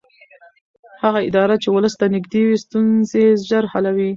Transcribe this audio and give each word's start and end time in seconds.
هغه 1.03 1.19
اداره 1.29 1.55
چې 1.63 1.67
ولس 1.69 1.93
ته 1.99 2.05
نږدې 2.15 2.41
وي 2.45 2.57
ستونزې 2.65 3.25
ژر 3.47 3.63
حلوي 3.73 4.09